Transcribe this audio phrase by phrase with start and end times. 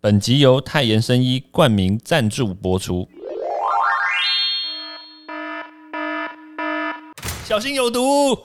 [0.00, 3.08] 本集由泰妍生医冠名赞助播出。
[7.44, 8.38] 小心有毒！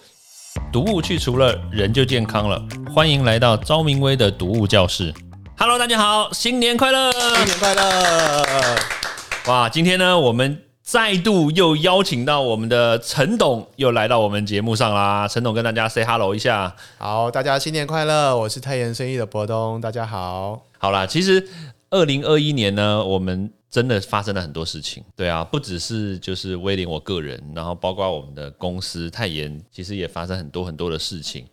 [0.71, 2.60] 毒物去除了，人就健康了。
[2.92, 5.13] 欢迎来到昭明威的毒物教室。
[5.55, 7.12] Hello，大家好，新年快乐！
[7.12, 8.44] 新年快乐！
[9.46, 15.28] 哇，今天呢，我们再度又邀请到我们的陈董，又来到我们节目上啦。
[15.28, 16.76] 陈董跟大家 say hello 一下。
[16.98, 18.35] 好，大家新年快乐！
[18.35, 20.63] 我是泰妍生意的博东，大家好。
[20.84, 21.48] 好啦，其实
[21.91, 25.02] 二零二一年呢，我们真的发生了很多事情。
[25.16, 31.45] 对啊，不只是就是威廉我个人，然后包括我们的公司泰妍，其实也发生很多很多的事情。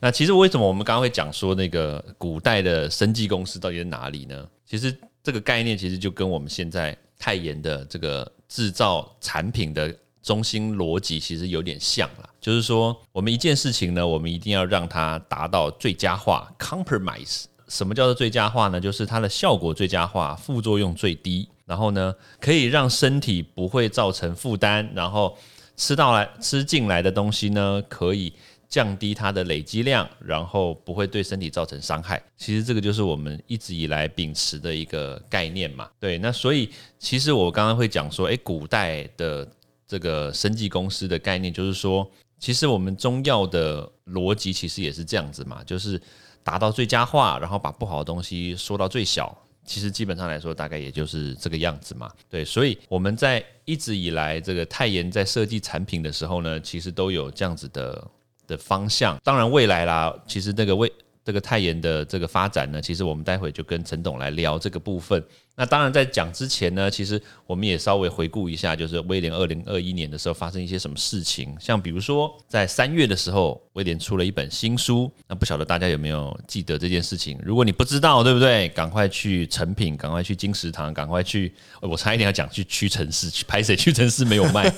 [0.00, 4.46] 那其实为什么我们刚刚会讲说那个古代的生技公司到底在哪里呢？
[4.66, 12.28] 其实这个概念其实就跟我们现在泰妍的这个制造产品的中心逻辑其实有点像啦。
[12.38, 17.44] 就是说我们一件事情呢，我们一定要让它达到最佳化 （compromise）。
[17.68, 18.80] 什么叫做最佳化呢？
[18.80, 25.36] 就是它的效果最佳化，副作用最低，然后呢，可以让身体不会造成负担，然后
[25.76, 28.32] 吃到来吃进来的东西呢，可以
[28.68, 32.22] 降低它的累积量，然后不会对身体造成伤害。
[32.36, 35.88] 其实这个就是我们一直以来秉持的一个概念嘛。
[35.98, 39.48] 对，那所以其实我刚刚会讲说，诶，古代的
[39.88, 42.06] 这个生技公司的概念，就是说，
[42.38, 45.98] 其实我们中药的逻辑其实也是这样子嘛，就是。
[46.44, 52.08] 达到最佳化，然后把不好的东西说到最小，其实基本上来说，大概也就是这个样子嘛。
[52.28, 58.06] 对，所以我们在一直以来这个泰妍在设计产品的时候呢，其实都有这样子的
[58.46, 59.18] 的方向。
[59.24, 60.92] 当然未来啦，其实那个未
[61.24, 65.24] 这个泰妍的这个发展呢，其实我们待会就跟陈董来聊这个部分。
[65.56, 71.56] 那当然，在讲之前呢，其实我们也稍微回顾一下，就是威廉二零二一年的时候发生一些什么事情。
[71.60, 75.10] 像比如说，在三月的时候，威廉出了一本新书。
[75.28, 77.38] 那不晓得大家有没有记得这件事情？
[77.42, 78.68] 如果你不知道，对不对？
[78.70, 81.54] 赶快去成品，赶快去金石堂，赶快去。
[81.80, 83.76] 我差一点要讲去屈臣氏去拍谁？
[83.76, 84.70] 屈臣氏没有卖。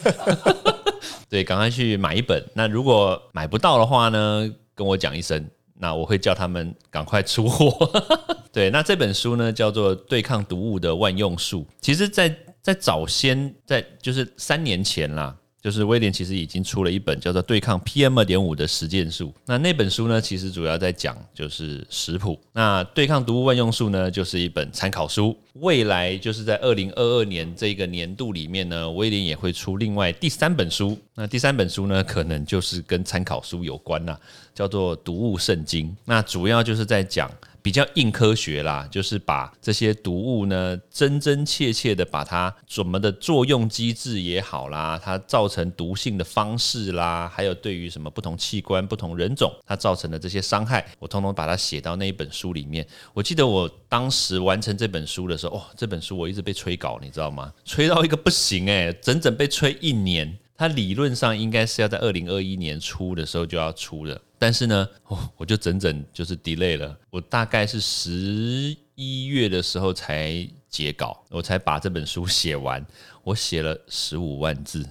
[1.31, 2.45] 对，赶快去买一本。
[2.53, 5.49] 那如果买不到的话呢，跟我讲一声。
[5.79, 7.91] 那我会叫他们赶快出货。
[8.53, 11.63] 对，那这本书呢叫做《对抗毒物的万用术》。
[11.81, 15.37] 其实，在在早先，在就是三年前啦。
[15.67, 22.39] 就是威廉其实已经出了一本叫做《对抗 PM 二点五的实践术》，那那本书呢，其实主要在讲就是食谱。
[22.53, 25.37] 那《对抗毒物万用术》呢，就是一本参考书。
[25.55, 30.97] 未来就是在二零二二年这个年度里面呢，威廉也会出另外第三本书。
[31.17, 34.17] 那第三本书呢，可能就是跟参考书有关啦，
[34.55, 35.89] 叫做《毒物圣经》。
[36.05, 37.29] 那主要就是在讲。
[37.67, 52.87] 比较硬科学啦，就是把这些毒物呢，真真切切的把它怎么的作用机制也好啦，它造成毒性的方式啦，还有对于什么不同器官、不同人种它造成的这些伤害，我通通把它写到那一本书里面。
[53.13, 57.53] 我记得我当时完成这本书的时候，哦，这本书我一直被催稿，你知道吗？
[57.65, 60.39] 催到一个不行诶，整整被催一年。
[60.57, 66.97] 它理论上应该是要在二零二一年初的时候就要出的，但是呢，哦，我就整整就是 delay 了。
[67.11, 72.85] 我大概是十一月的时候才截稿，我才把这本书写完。
[73.23, 74.89] 我写了十五万字，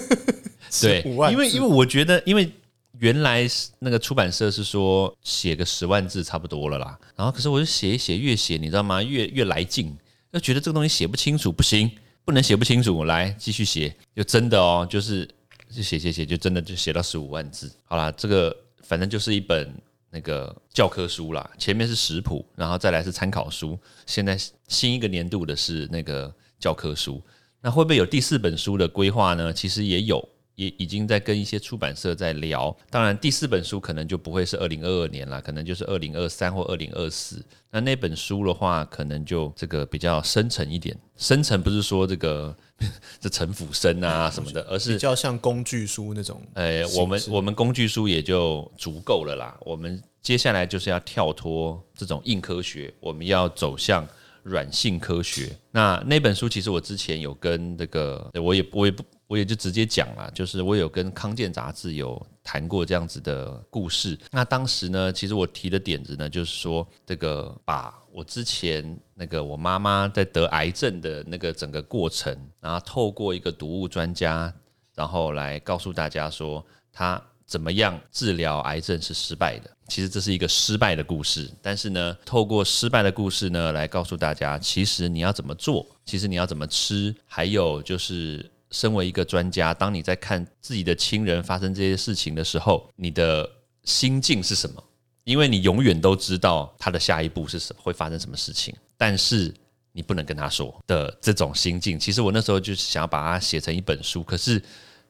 [0.80, 2.50] 对，因为因为我觉得，因为
[2.98, 3.46] 原来
[3.78, 6.98] 那个出版社是说写个十万字差不多了啦。
[7.14, 9.02] 然后可是我就写一写，越写你知道吗？
[9.02, 9.94] 越越来劲，
[10.32, 11.90] 就觉得这个东西写不清楚，不行。
[12.26, 15.24] 不能写不清楚，来继续写，就真的哦，就是
[15.70, 17.70] 就写写写，就真的就写到十五万字。
[17.84, 19.72] 好啦，这个反正就是一本
[20.10, 27.22] 那个教科书啦，前面是食谱，然后再来是参考书，现在新一个年度的是那个教科书。
[27.60, 29.52] 那会不会有第四本书的规划呢？
[29.52, 30.28] 其实也有。
[30.56, 37.44] 也已经在跟一些出版社在聊，当然第四本书可能就不会是二零二二年了，可能就是二零二三或二零二四。
[37.70, 40.96] 那那本书的话，可能就这个比较深沉一点。
[41.16, 42.56] 深沉不是说这个
[43.20, 46.42] 这陈腐生啊什么的，而是比较像工具书那种。
[46.54, 49.58] 呃，我们我们工具书也就足够了啦。
[49.60, 54.08] 我们接下来就是要跳脱这种硬科学，我们要走向
[54.42, 55.54] 软性科学。
[55.70, 59.04] 那那本书其实我之前有跟这个，我也我也不。
[59.28, 64.16] 我也就直接讲了，就是我有跟康健杂志有谈过这样子的故事。
[64.30, 74.52] 那当时呢，其实我提的点子呢，就是说这个把我之前那个我妈妈在得癌症的那个整个过程，然后透过一个毒物专家，
[74.94, 79.70] 然后来告诉大家说他怎么样治疗癌症是失败的。
[79.88, 88.48] 其实这是一个失败的故事，但是呢，透过失败的故事呢，来告诉大家，其实你要怎么做，其实你要怎么吃，还有就是。
[88.70, 93.48] 身为一个专家，当你在看自己的亲人发生这些事情的时候，你的
[93.84, 94.82] 心境是什么？
[95.24, 98.74] 因为你永远都知道他的下一步是什，会发生什么事情。
[98.96, 99.52] 但是
[99.92, 101.98] 你不能跟他说的这种心境。
[101.98, 104.62] 其实我那时候就是想要把它写成一本书，可是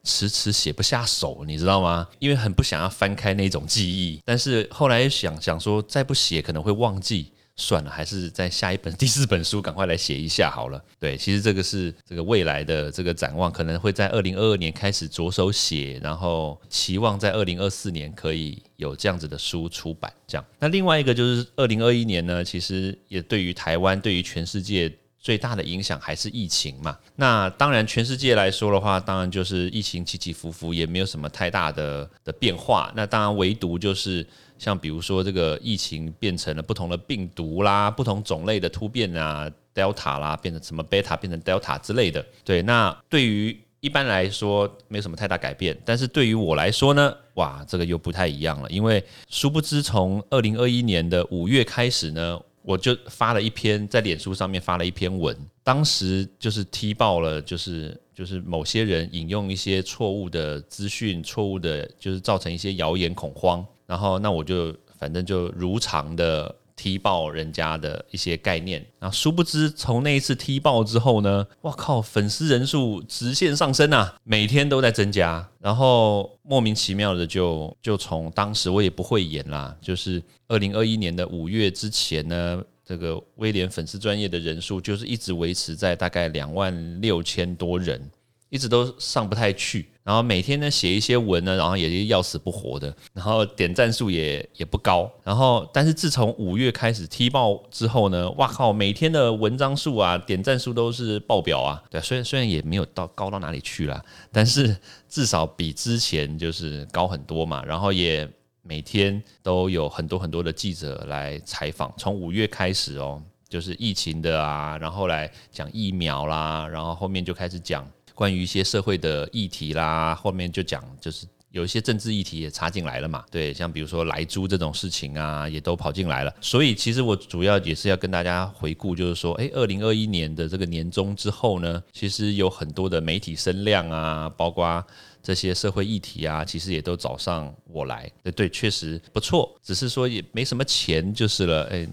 [0.05, 2.09] 迟迟写不下手，你知道吗？
[2.19, 7.33] 因为很不想要翻开那种记忆，但是后来想想说，再不写可能会忘记。
[7.57, 10.83] 算了，还是在下一本第四本书赶快来写一下好了。
[11.01, 20.13] 对，其实这个是这个未来的这个展望，可能会在二零二二年开始着手写，然后期望在二零二四年可以有这样子的书出版。
[20.27, 24.93] 这样，那另外一个就是二零二一年呢，其实也对于台湾，对于全世界
[25.27, 26.97] 最大的影响还是疫情嘛。
[27.17, 32.93] 那当然，全世界来说的话，当然就是疫情起起伏伏，也没有什么太大的的变化。
[32.95, 34.25] 那当然，唯独就是。
[34.59, 42.25] 像比如说这个疫情变成了不同的病毒啦，不同种类的突变啊，Delta 啦，变成什么 Beta 变成 Delta 之类的。
[42.43, 48.71] 对，那对于一般来说没有什么太大改变，但是对于我来说呢，哇，这个又不太一样了。
[48.71, 63.65] 因为殊不知从二零二一年的五月开始呢，我就发了一篇在脸书上面发了一篇文，当时就是踢爆了，就是就是某些人引用一些错误的资讯，错误的就是造成一些谣言恐慌。
[63.87, 68.85] 然后，那我就反正就如常的踢爆人家的一些概念。
[69.01, 75.49] 然后，殊不知从那一次踢爆之后呢，哇靠，粉丝人数直线上升啊，每天都在增加。
[75.59, 88.09] 然后莫名其妙的就就从当时我也不会演啦，就是二零二一年的五月之前呢，这个威廉粉丝专业的人数就是一直维持在大概两万六千多人。
[88.49, 104.01] 一直都上不太去，然后每天呢写一些文呢，然后也是要死不活的，然后点赞数也也不高，然后但是自从五月开始踢爆之后呢，哇靠，每天的文章数啊，点赞数都是爆表啊，对，虽然虽然也没有到高到哪里去啦，
[104.31, 104.77] 但是
[105.09, 108.29] 至少比之前就是高很多嘛，然后也
[108.63, 117.85] 每天都有很多很多的记者来采访，从五月开始哦，就是疫情的啊，然后来讲疫苗啦，然后后面就开始讲。
[118.17, 123.23] 关于一些社会的议题啦，后面就讲，就是有一些政治议题也插进来了嘛。
[123.31, 126.35] 对，像比如说来租这种事情啊，也都跑进来了。
[126.41, 134.83] 所以其实我主要也是要跟大家回顾，就是说，哎，二零二一年的这个年终之后呢，其实有很多的媒体声量啊，包括
[135.23, 138.11] 这些社会议题啊，其实也都找上我来。
[138.23, 141.65] 对对，确实不错，只是说也没什么钱就是了。
[141.71, 141.87] 哎。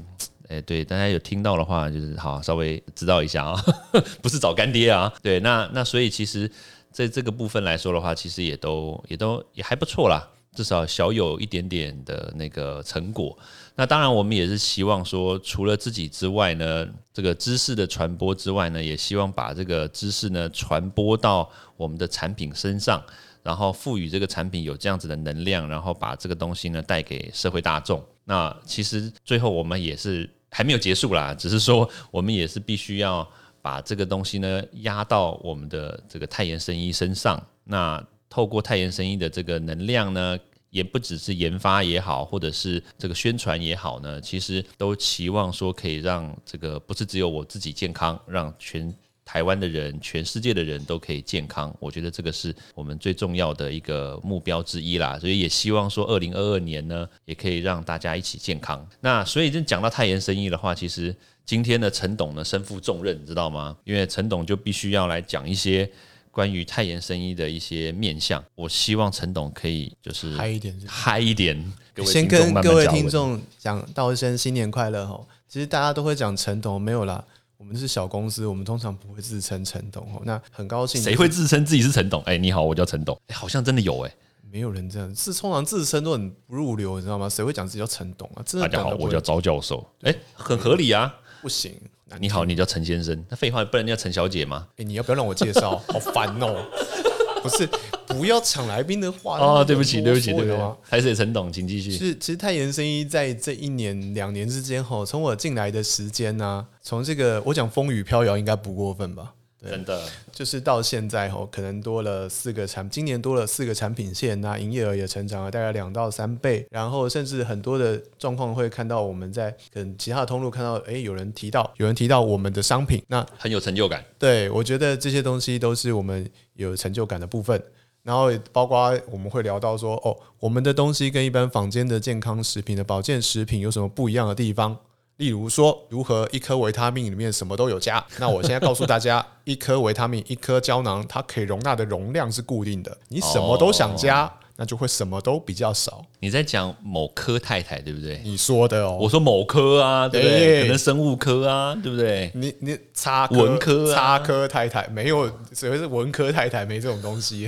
[0.54, 3.60] 哎，对，大家有听到的话，就是好，稍微知道一下啊，
[4.22, 5.12] 不是找干爹啊。
[5.24, 6.50] 对，那那所以其实
[6.92, 13.36] 在这个部分来说的话，其实也都也都也还不错啦，至少小有一点点的那个成果。
[13.76, 23.04] 那当然，我们也是希望说，除了自己之外呢，这个知识的传播之外呢，也希望把这个知识呢传播到我们的产品身上，
[23.42, 28.00] 然后赋予这个产品有这样子的能量，然后把这个东西呢带给社会大众。
[28.26, 33.28] 那其实最后我们也是还没有结束啦，只是说我们也是必须要
[33.62, 37.42] 把这个东西呢压到我们的这个泰妍生意身上。
[37.64, 40.38] 那透过泰妍生意的这个能量呢，
[40.70, 48.94] 也不只是研发也好，或者是这个宣传也好呢，其实都期望说可以让这个不是只有我自己健康，让全。
[49.26, 55.18] 台湾的人，全世界的人都可以健康，我觉得这个是我们最重要的一个目标之一啦。
[55.20, 58.86] 所以也希望说，二零二二年呢，也可以让大家一起健康。
[59.00, 61.16] 那所以就讲到泰妍生意的话，其实
[61.46, 63.76] 今天的陈董呢身负重任，你知道吗？
[63.84, 65.90] 因为陈董就必须要来讲一些
[66.30, 68.44] 关于泰妍生意的一些面向。
[68.56, 71.74] 我希望陈董可以就是嗨一点，嗨一点。
[72.06, 75.20] 先跟各位听众讲道一声新年快乐哈。
[75.48, 77.24] 其实大家都会讲陈董，没有啦。
[77.58, 80.22] 我们是小公司，我们通常不会自称陈董哦。
[80.26, 82.22] 那很高兴，谁会自称自己是陈董？
[82.24, 83.18] 哎，你好，我叫陈董。
[83.28, 84.14] 哎，好像真的有哎，
[84.52, 87.30] 没有人这样，是通常自称都很不入流，你知道吗？
[87.30, 88.44] 谁会讲自己叫陈董啊？
[88.62, 89.86] 大家好，我叫赵教授。
[90.02, 91.16] 哎，很合理啊。
[91.42, 91.74] 不行，
[92.20, 93.26] 你好，你叫陈先生。
[93.30, 94.68] 那废话，不然叫陈小姐吗？
[94.78, 95.78] 哎，你要不要让我介绍？
[95.88, 96.66] 好烦哦。
[97.44, 97.70] 不是，
[98.14, 99.64] 不要抢来宾的话哦。
[99.64, 100.58] 对不起，对不起，对不起。
[100.82, 101.92] 还是陈董，请继续。
[101.92, 109.34] 是，其实泰妍生意在这一年两年之间，哈，从我进来的时间呢，从这个我讲风雨飘摇，应该不过分吧？
[109.66, 110.02] 真的，
[110.34, 124.04] 就是到现在吼，可能多了四个产，今年多了四个产品线，那营业额也成长了大概两到三倍，然后甚至很多的状况会看到我们在可能其他的通路看到，哎，有人提到，有人提到我们的商品，那很有成就感。
[124.20, 127.64] 对，我觉得这些东西都是我们有成就感的部分，
[128.04, 134.78] 然后包括我们会聊到说，哦，我们的东西跟一般坊间的健康食品的保健食品有什么不一样的地方？
[135.18, 138.04] 例如说，如何一颗维他命里面什么都有加？
[138.20, 142.98] 那我现在告诉大家， 一颗维他命，一颗胶囊，它可以容纳的容量是固定的。
[143.10, 146.06] 你什么都想加，那那就会什么都比较少。
[146.22, 148.22] 你在讲某科太太对不对？
[148.24, 150.60] 你说的哦，我说某科啊，对不对？
[150.60, 152.32] 哎可能生物科啊，对不对？
[152.34, 157.46] 你你插科文科啊插科太太没有，所谓是文科太太没这种东西，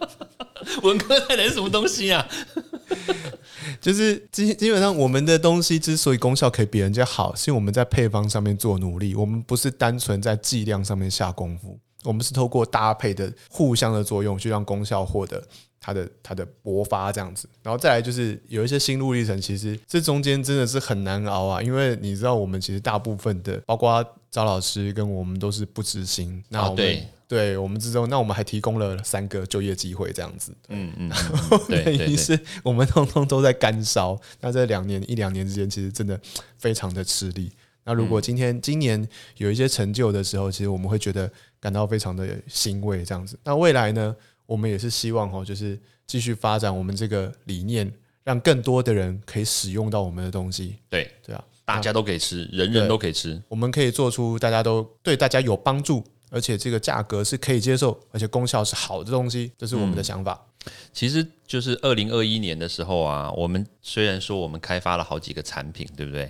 [0.84, 2.28] 文科太太是什么东西啊？
[3.80, 15.42] 就是基基本上我们的东西之所以功效可以比人家好，是因为我们在配方上面做努力，我们不是单纯在剂量上面下功夫，我们是透过搭配的互相的作用去让功效获得。
[15.86, 31.10] 它的它的勃发这样子，然后再来就是有一些心路历程，其实这中间真的是很难熬啊，因为你知道我们其实大部分的，包括赵老师跟我们都是不执行，那我们、哦对对我们之中，那我们还提供了三个就业机会这样子， 嗯嗯，
[31.68, 34.20] 对于是我们通通都在干烧。
[34.40, 36.20] 那这两年一两年之间，其实真的
[36.56, 37.52] 非常的吃力。
[37.84, 43.38] 那如果今天、今年有一些成就的时候，其实我们会觉得感到非常的欣慰，这样子。
[43.44, 44.14] 那未来呢，
[44.46, 47.92] 我们也是希望哦，就是继续发展我们这个理念，
[48.24, 53.42] 让更多的人可以使用到我们的东西，对，对啊，大家都可以吃，人人都可以吃。
[53.48, 60.40] 我们可以做出大家都对大家有帮助，而且这个价格是可以接受，而且功效是好的东西，这是我们的想法。
[60.92, 66.28] 其实就是二零二一年的时候啊，我们虽然说我们开发了好几个产品，对不对？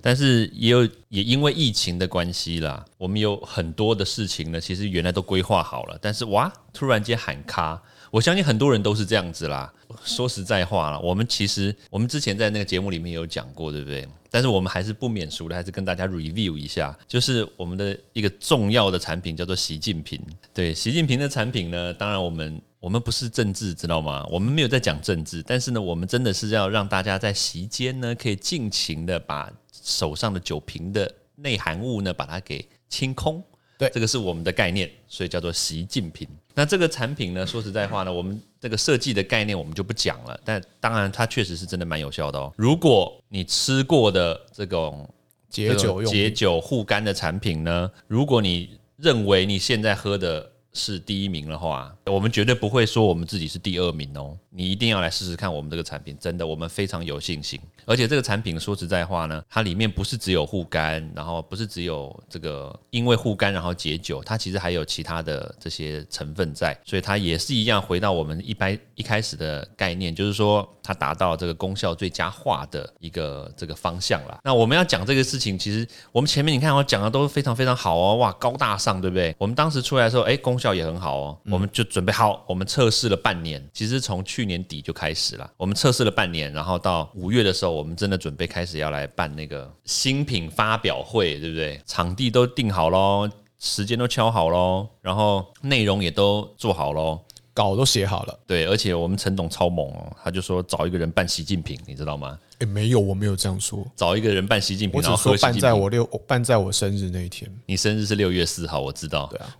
[0.00, 7.82] 但是也有也因为疫情的关系啦，我们有很多的事情呢，其实原来都规划好了，但是哇，突然间喊卡。
[8.10, 9.72] 我相信很多人都是这样子啦。
[10.04, 14.06] 说实在话了，我们其实我们之前在那个节目里面有讲过，对不对？
[14.32, 20.18] 但是我们还是不免俗的，还是跟大家 review 一下，就是我们的一个重要的产品叫做习近平。
[20.54, 24.26] 对，习近平的产品呢，当然我们我们不是政治，知道吗？
[24.30, 33.44] 我们没有在讲政治，但是呢，我们真的是要让大家在席间呢，可以尽情的把手上的酒瓶的内含物呢，把它给清空。
[33.82, 36.28] 对这个是我们的概念，所以叫做习近平。
[36.54, 42.52] 那这个产品呢，说实在话呢，我们这个设计的概念我们就不讲了，但当然它确实是真的蛮有效的哦。
[42.56, 45.08] 如果你吃过的这种
[45.48, 54.36] 解酒用解酒护肝的产品呢，如果你认为你现在喝的是第一名的话，我们绝对不会说我们自己是第二名哦。
[54.50, 57.58] 你一定要来试试看我们这个产品，真的，我们非常有信心。
[57.86, 74.38] 而且这个产品说实在话呢，它里面不是只有护肝，然后不是只有这个因为护肝然后解酒，它其实还有其他的这些成分在，所以它也是一样回到我们一般一开始的概念，就是说它达到这个功效最佳化的一个这个方向啦。
[74.44, 79.34] 那我们要讲这个事情，其实我们前面你看我讲的都非常非常好哦，哇，高大上，对不对？
[79.38, 91.80] 我们当时出来的时候，哎，功效也很好哦，我们就准备好，我们测试了半年，其实从去年底就开始了，我们测试了半年，然后到五月的时候，我们真的准备开始要来办那个新品发表会，对不对？
[91.86, 93.28] 场地都定好喽。
[93.64, 97.20] 时间都敲好喽，然后内容也都做好喽，
[97.54, 98.36] 稿都写好了。
[98.44, 102.36] 对，而且我们陈董超猛哦，他就说找一个人扮习近平，你知道吗？
[102.58, 105.52] 诶，没有，我没有这样说，找一个人扮习近平，我只说办。
[105.56, 109.30] 在我六办在我生日那一天，你生日是六月四号，我知道。
[109.30, 109.56] 对啊，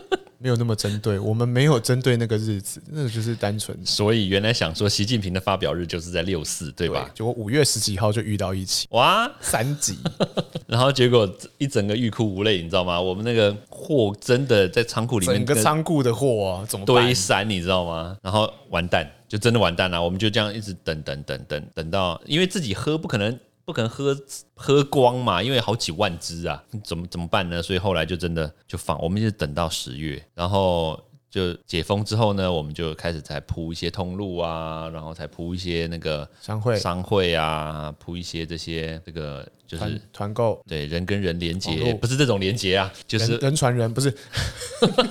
[0.44, 7.10] 没有那么针对，我们没有针对那个日子，那个就是单纯所以原来想说习近平的发表日就是在六四，对吧？
[7.14, 9.96] 结果五月十几号就遇到一起哇，三级，
[10.68, 13.00] 然后结果一整个欲哭无泪，你知道吗？
[13.00, 17.14] 我们那个货真的在仓库里面整个仓库的货啊，怎么堆？
[17.14, 18.14] 山，你知道吗？
[18.20, 20.02] 然后完蛋，就真的完蛋了。
[20.02, 23.34] 我们就这样一直等等等等等到，因为自己喝不可能
[23.64, 24.16] 不可能喝
[24.54, 27.62] 喝光嘛，因为好几万只啊，怎么怎么办呢？
[27.62, 31.02] 所以后来就真的就放，我们就等到十月，然后。
[31.35, 44.12] 就解封之后呢，我们就开始才铺一些通路啊，然后才铺一些那个商会商会啊，铺一些这些这个就是团团购，对人跟人连网接，不是这种连接啊，就是人人传人，不是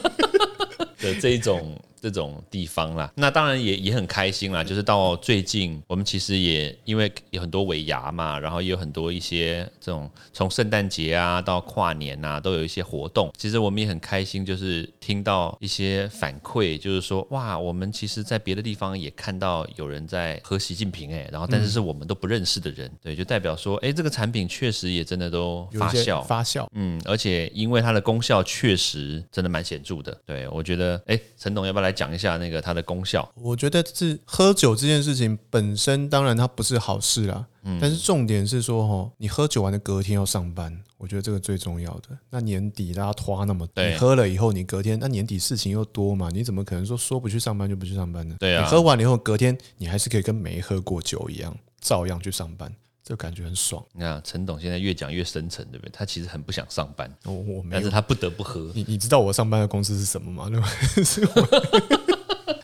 [1.00, 3.10] 的这一种这种地方啦。
[3.16, 13.32] 那当然也也很开心啦，就是到最近我们其实也因为有很多尾牙嘛，然后也有很多一些这种从圣诞节啊到跨年啊都有一些活动。
[13.38, 26.24] 其实我们也很开心，就是听到一些反馈，就是说哇，我们其实在别的地方也看到有人在喝习近平哎、然后但是是我们都不认识的人，对，就代表说哎、这个产品确实也真的都发酵。
[26.24, 26.68] 发酵。
[26.74, 33.32] 嗯，而且因为它的功效确实真的蛮显著的，对我觉得，哎，陈董要不要来讲一下那个它的功效？
[33.36, 37.46] 我觉得是喝酒这件事情本身，当然它不是好事啦。
[37.66, 42.10] 嗯但是重点是说，哈，你喝酒完的隔天要上班，我觉得这个最重要的。
[42.30, 48.36] 那年底大家拖那么，多你喝了以后，你隔天那年底事情又多嘛，你怎么可能说说不去上班就不去上班呢？
[48.38, 52.70] 对啊你喝完了以后，隔天你还是可以跟没喝过酒一样，照样去上班，
[53.04, 53.84] 这感觉很爽。
[53.92, 55.92] 你看陈董现在越讲越深沉，对不对？
[55.94, 57.90] 他其实很不想上班，我我没有但是。
[57.90, 58.72] 他不得不喝。
[58.74, 60.50] 你你知道我上班的公司是什么吗？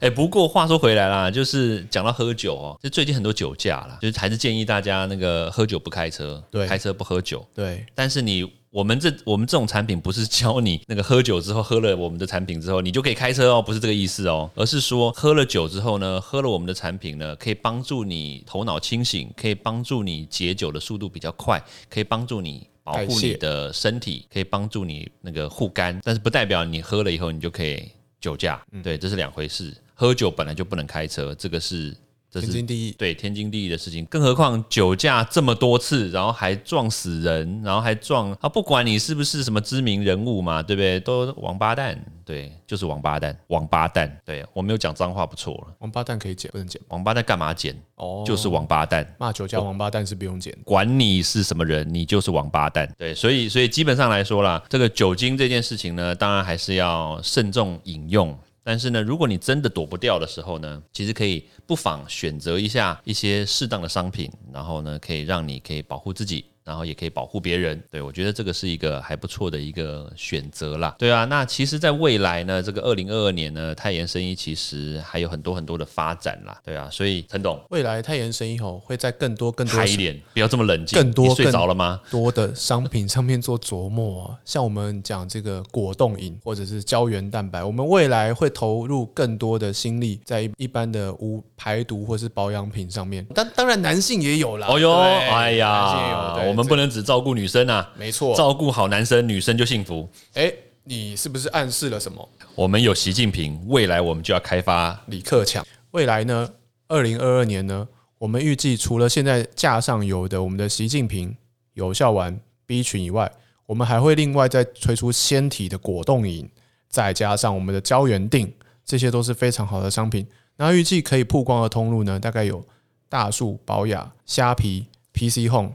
[0.02, 7.46] 哎，不过话说回来啦，就是讲到喝酒哦，就最近很多酒驾啦，就是还是建议大家那个喝酒不开车，对开车不喝酒。
[7.54, 22.68] 对，但是你我们这我们这种产品不是教你那个喝酒之后喝了我们的产品之后你就可以开车哦，不是这个意思哦，而是说喝了酒之后呢，喝了我们的产品呢，可以帮助你头脑清醒，可以帮助你解酒的速度比较快，可以帮助你。
[22.82, 27.88] 保护你的身体，可以帮助你那个护肝，但是不代表你喝了以后你就可以
[28.20, 29.72] 酒驾，嗯对，这是两回事。
[29.94, 31.96] 喝酒本来就不能开车，这个是
[32.32, 32.96] 这是天经地义。
[32.98, 41.00] 对天经地义的事情，更何况酒驾这么多次，然后还撞死人，然后还撞啊，不管你是不是什么知名人物嘛，对不对？
[41.00, 47.76] 都王八蛋，对，就是王八蛋，王八蛋，对我没有讲脏话不错了，王八蛋可以剪，不能剪王八蛋干嘛剪？
[47.96, 49.06] 哦，就是王八蛋。
[49.18, 50.56] 骂酒驾王八蛋是不用剪。
[50.64, 52.88] 管你是什么人，你就是王八蛋。
[52.98, 58.38] 对，所以所以基本上来说啦，这个酒精这件事情呢，当然还是要慎重饮用。
[58.70, 66.46] 但是呢，如果你真的躲不掉的时候呢，其实可以不妨选择一下一些适当的商品，然后呢，可以让你可以保护自己。
[66.70, 70.96] 然后也可以保护别人，对我觉得这个是一个还不错的一个选择啦。
[71.00, 76.56] 对啊，那其实，在未来呢，这个二零二二年呢，泰妍生意其实还有很多很多的发展啦。
[76.64, 80.96] 对啊，所以陈董未来泰妍生意吼会在更多更多嗨一点，不要这么冷静。
[80.96, 82.00] 更多你睡更着了吗？
[82.12, 93.26] 多的商品上面做琢磨啊，像我们讲这个果冻饮或者是胶原蛋白，我们未来会投入更多的心力在一一般的无排毒或是保养品上面。
[93.34, 98.36] 当当然男性也有啦，哦哟，对哎男性也有呀，们不能只照顾女生啊，没错。
[98.36, 100.08] 照顾好男生，女生就幸福。
[100.34, 100.52] 哎，
[100.84, 102.30] 你是不是暗示了什么？
[102.56, 105.66] 我们有习近平，未来我们就要开发李克强。
[105.92, 106.50] 未来呢，
[106.88, 107.88] 二零二二年呢，
[108.18, 111.36] 我们预计除了现在架上有的我们的习近平
[111.74, 113.32] 有效丸 B 群以外，
[113.66, 116.50] 我们还会另外再推出纤体的果冻饮，
[116.90, 118.52] 再加上我们的胶原定，
[118.84, 120.28] 这些都是非常好的商品。
[120.58, 122.64] 那预计可以曝光的通路呢，大概有
[123.08, 125.72] 大树、宝雅、虾皮、PC Home、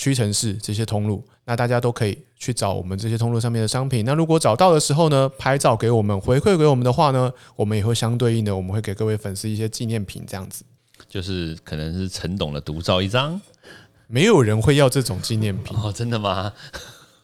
[0.00, 1.22] 屈臣氏这些通路。
[1.44, 4.02] 那大家都可以去找我们这些通路上面的商品。
[4.06, 10.64] 那如果找到的时候呢，拍照给我们回馈给我们的话呢，我们也会相对应的，我们会给各位粉丝一些纪念品，这样子。
[11.06, 13.38] 就是可能是陈董的独照一张
[14.06, 16.52] 没有人会要这种纪念品， 哦，真的吗？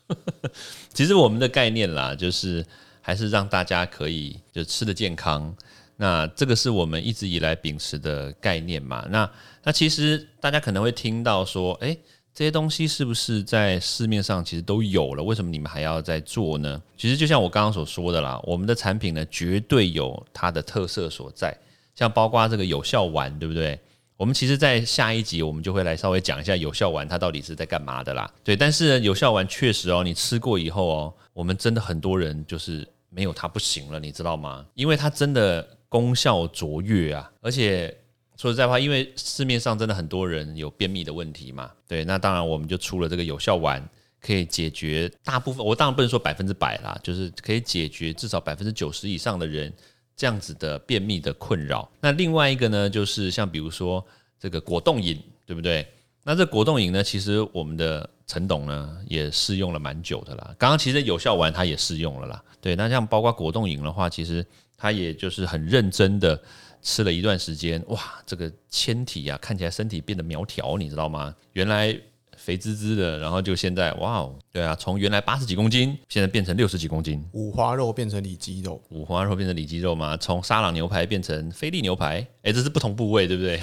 [0.93, 2.67] 其实我们的概念啦，就是
[3.01, 5.55] 还是让大家可以就吃的健康。
[5.97, 9.07] 那这个是我们一直以来秉持的概念嘛。
[9.09, 9.31] 那
[9.62, 11.99] 那其实大家可能会听到说，诶，
[12.37, 15.22] 这些东西是不是在市面上其实都有了？
[15.22, 16.83] 为什么你们还要再做呢？
[16.94, 21.57] 其实就像我刚刚所说的啦，我们的产品呢，绝对有它的特色所在。
[21.94, 23.81] 像包括这个有效丸，对不对？
[24.18, 28.31] 我们其实，在下一集我们就会来稍微讲一下有效丸它到底是在干嘛的啦。
[28.44, 34.66] 对，但是呢有效丸确实哦，你吃过以后哦，我们真的很多人就是没有它不行了，你知道吗？
[34.75, 37.96] 因为它真的功效卓越啊，而且
[38.37, 43.87] 说实在话，因为市面上真的很多人有便秘的问题嘛，对，那当然我们就出了这个有效丸。
[44.18, 49.72] 可以解决大部分，我当然不能说百分之百啦，就是可以解决至少百分之九十以上的人
[50.16, 51.88] 这样子的便秘的困扰。
[52.01, 54.05] 那另外一个呢，就是像比如说
[54.40, 55.87] 这个果冻饮，对不对？
[56.25, 60.53] 那这果冻饮呢，其实我们的陈董呢也试用了蛮久的啦。
[60.59, 62.75] 刚刚其实有效丸他也试用了啦，对。
[62.75, 64.44] 那像包括果冻饮的话，其实
[64.77, 66.42] 他也就是很认真的
[66.87, 71.35] 吃了一段时间，哇，这个纤体啊，看起来身体变得苗条，你知道吗？
[71.55, 71.99] 原来。
[72.38, 77.27] 肥滋滋的，然后就现在，哇哦，对啊，从原来八十几公斤，现在变成六十几公斤。
[77.33, 83.61] 五花肉变成里脊肉，五花肉变成里脊肉嘛，从沙朗牛排变成菲力牛排，哎，这是不同部位，对不对？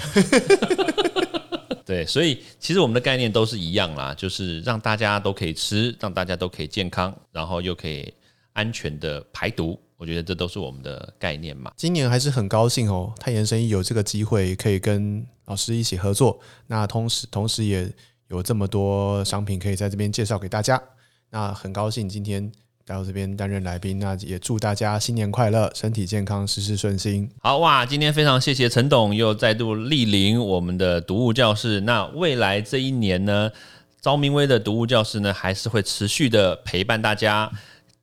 [1.86, 8.12] 对，所以其实我们的概念都是一样啦，就是让大家都可以吃，让大家都可以健康，然后又可以
[8.54, 9.80] 安全的排毒。
[9.96, 11.72] 我觉得这都是我们的概念嘛。
[11.76, 17.92] 今年还是很高兴哦，太妍生意有这个机会可以跟老师一起合作，那同时同时也。
[18.28, 20.82] 有这么多商品可以在这边介绍给大家，
[21.30, 22.50] 那很高兴今天
[22.86, 27.30] 到这边担任来宾，那也祝大家新年快乐，身体健康，事事顺心。
[27.42, 31.82] 好哇，今天非常谢谢陈董又再度莅临我们的读物教室。
[31.82, 33.52] 那未来这一年呢，
[34.00, 37.52] 昭明威的读物教室呢，还是会持续的陪伴大家，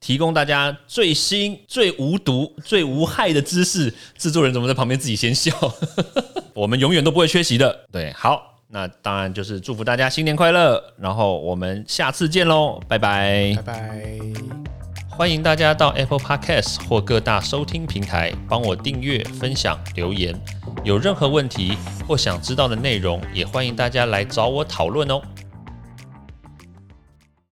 [0.02, 3.94] 提供大家最新、最无毒、最无害的知识。
[4.18, 5.56] 制作人怎么在旁边自己先笑？
[6.54, 7.86] 我们永远都不会缺席的。
[7.92, 8.50] 对，好。
[8.74, 14.20] 那当然就是祝福大家新年快乐，然后我们下次见喽，拜拜，拜拜。
[15.10, 20.34] 欢迎大家到 Apple Podcast 或各大收听平台帮我订阅、分享、留言。
[20.86, 25.22] 有任何问题或想知道的内容，也欢迎大家来找我讨论哦。